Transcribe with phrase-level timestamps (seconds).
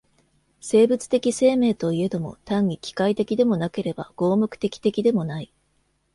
[0.59, 5.53] 生物的生命といえども、単に機械的でもなければ合目的的でもない。